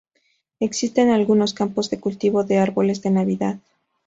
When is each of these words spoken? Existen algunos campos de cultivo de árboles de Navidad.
Existen 0.59 1.11
algunos 1.11 1.53
campos 1.53 1.91
de 1.91 1.99
cultivo 1.99 2.43
de 2.43 2.57
árboles 2.57 3.03
de 3.03 3.11
Navidad. 3.11 3.59